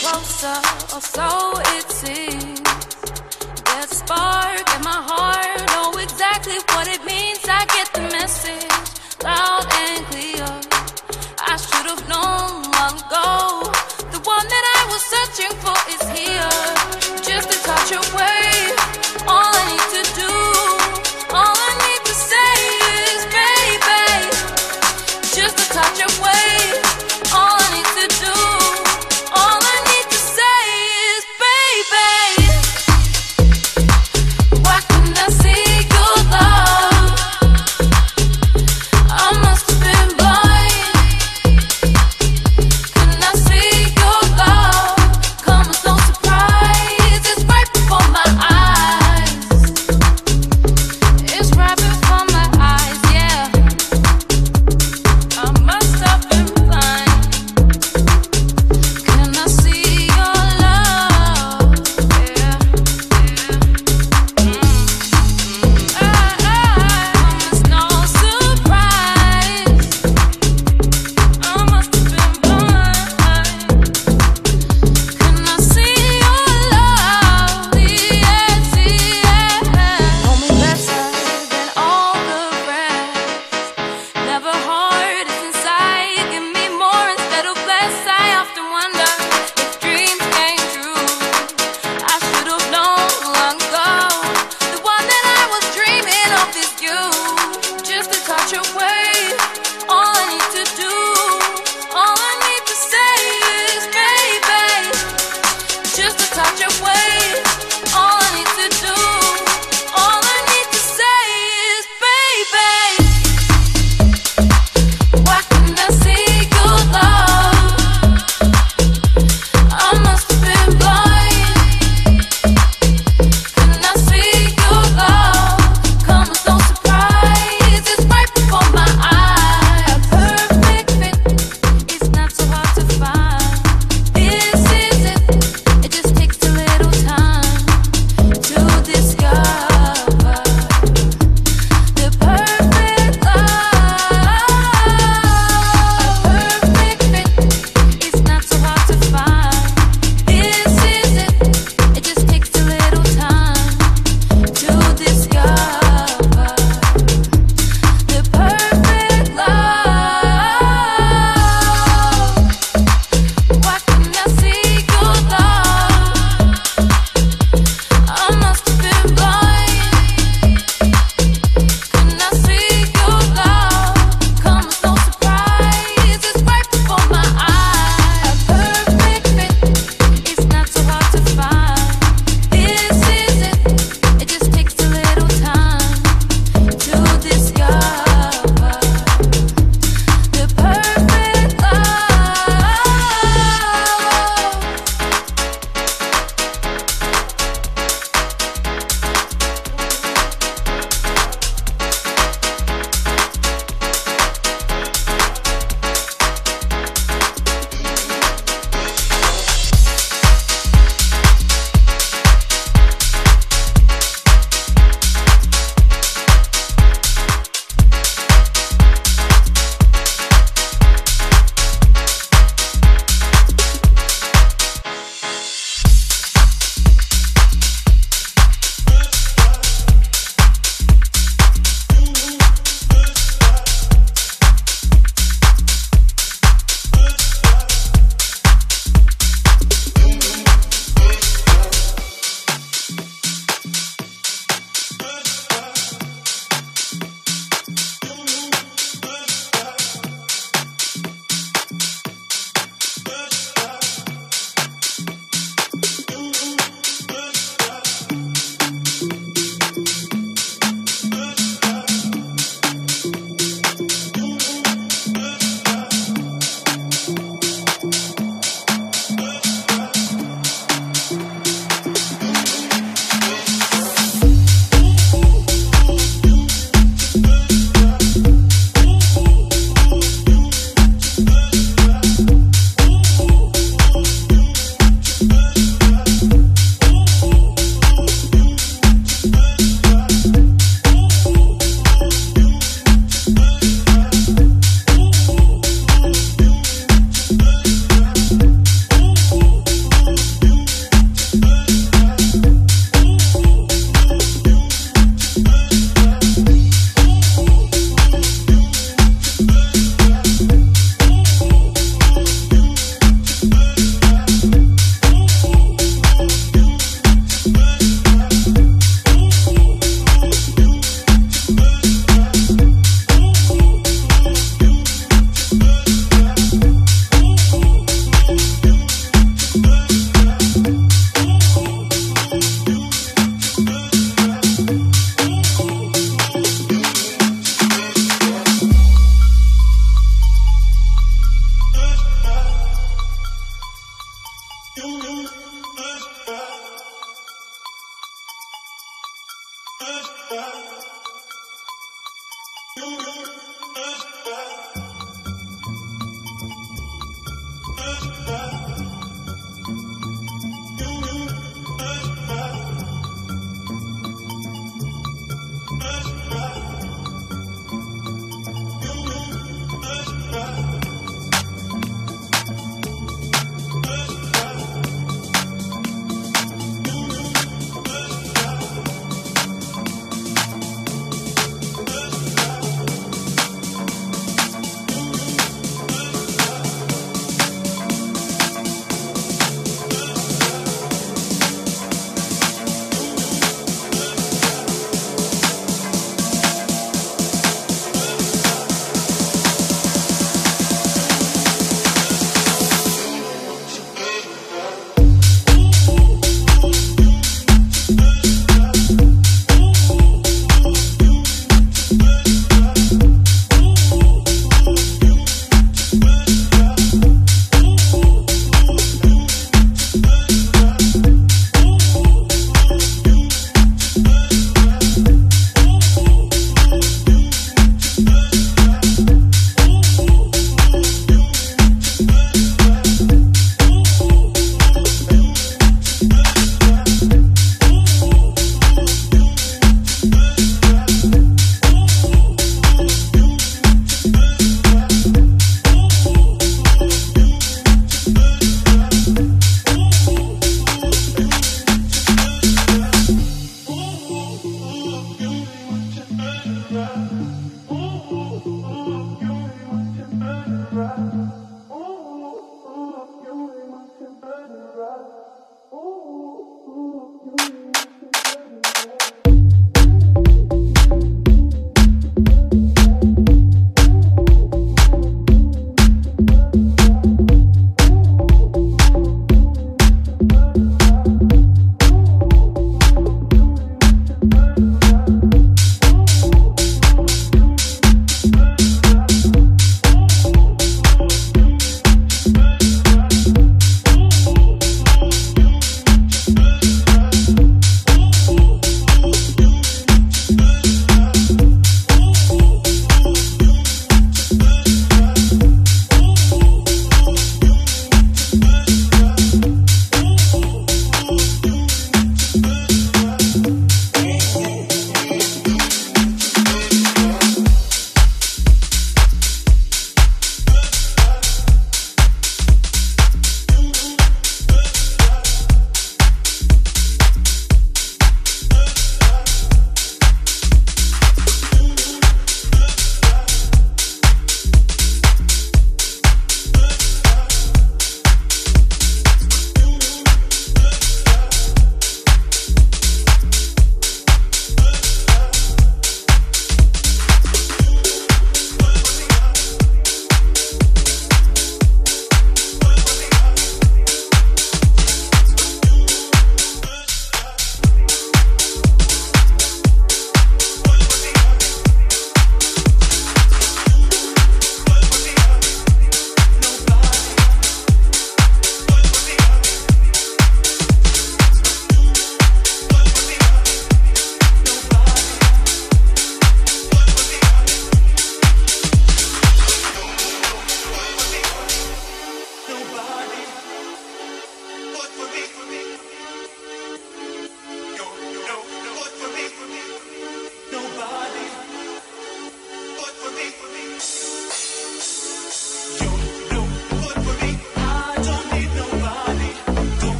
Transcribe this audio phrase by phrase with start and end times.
[0.00, 0.58] closer,
[0.94, 1.28] or so
[1.76, 2.60] it seems.
[3.68, 7.40] That spark in my heart, know exactly what it means.
[7.44, 8.86] I get the message
[9.22, 10.48] loud and clear.
[11.52, 13.28] I should have known long ago.
[14.14, 16.56] The one that I was searching for is here,
[17.28, 18.39] just a touch away.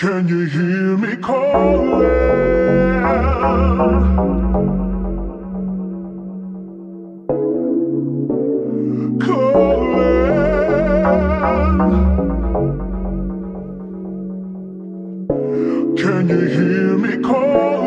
[0.00, 1.90] Can you hear me calling?
[9.20, 10.40] Calling.
[15.98, 17.79] Can you hear me calling?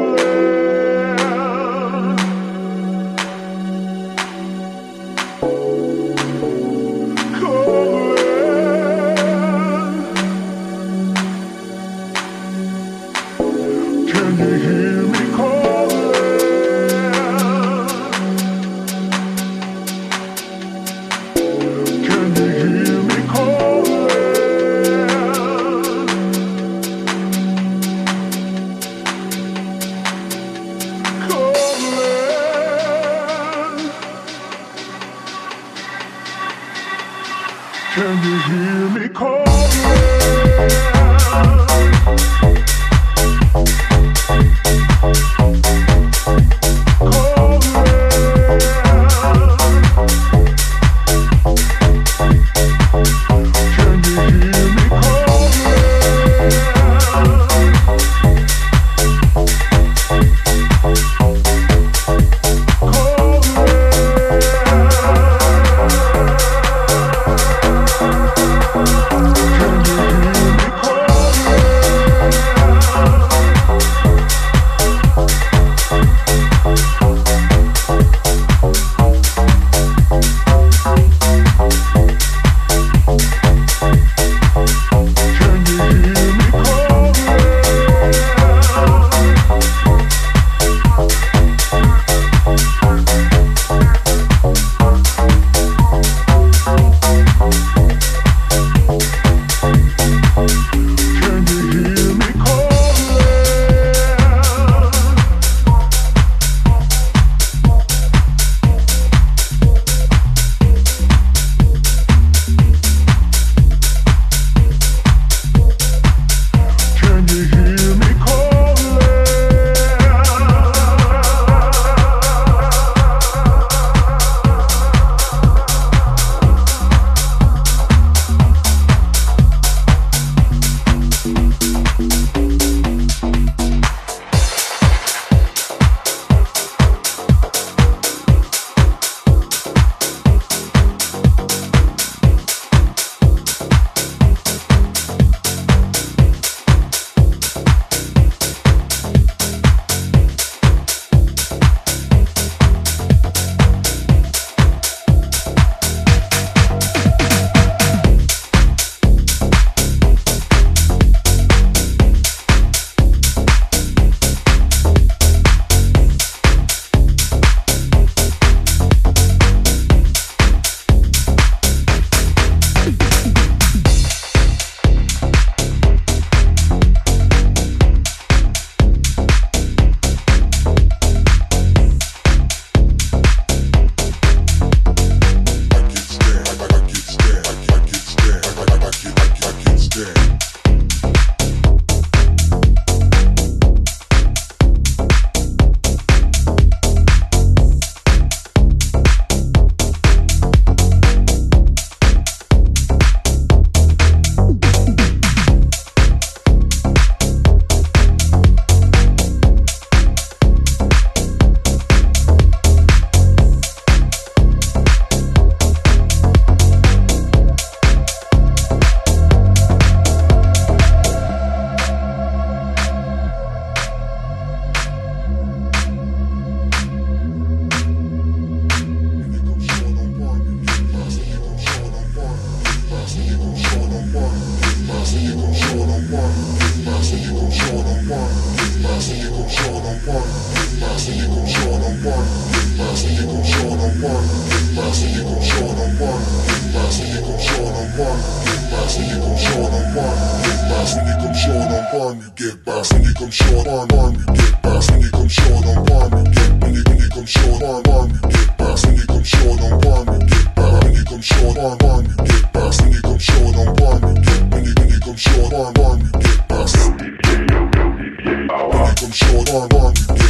[269.13, 270.22] short arm,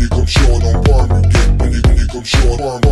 [0.00, 2.80] when you come short on burn, you get when you when you come short on
[2.80, 2.89] burn.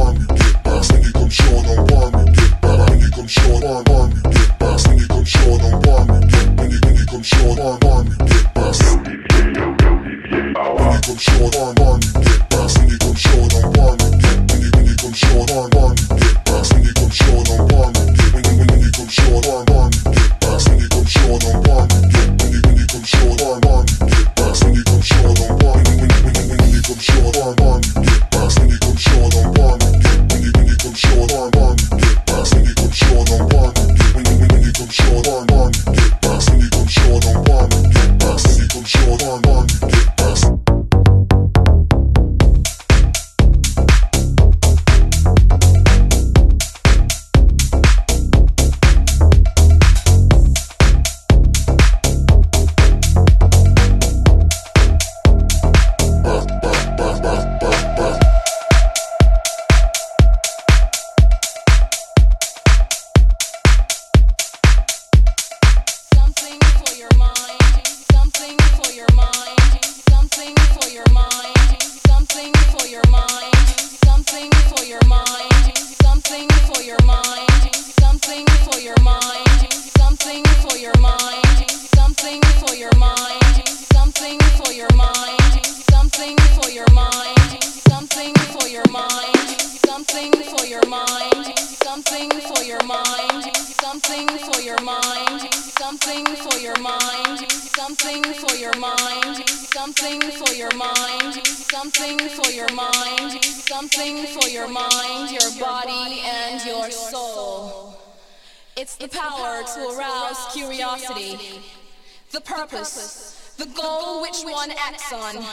[114.69, 115.45] one axon.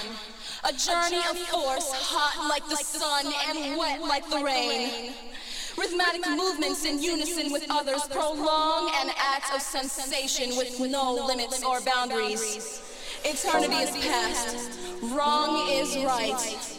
[0.63, 5.13] A journey of force, hot like the sun and wet like the rain.
[5.77, 11.81] Rhythmic movements in unison with others prolong an act of sensation with no limits or
[11.81, 12.81] boundaries.
[13.23, 16.71] Eternity is past, wrong is right.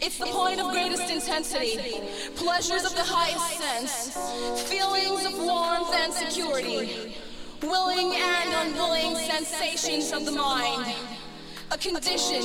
[0.00, 2.00] It's the point of greatest intensity,
[2.36, 7.14] pleasures of the highest sense, feelings of warmth and security,
[7.62, 10.94] willing and unwilling sensations of the mind
[11.76, 12.42] a condition,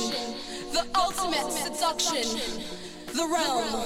[0.72, 2.26] the ultimate seduction,
[3.06, 3.84] the realm,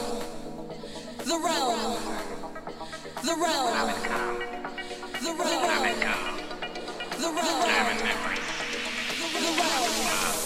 [1.18, 1.96] the realm,
[3.22, 3.92] the realm,
[5.22, 5.90] the realm,
[7.20, 7.98] the realm,
[9.40, 10.45] the realm.